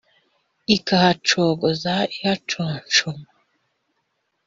[0.75, 3.27] Ikahacogoza ihaconshoma,